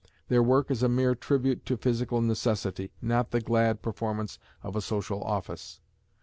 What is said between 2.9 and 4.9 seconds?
not the glad performance of a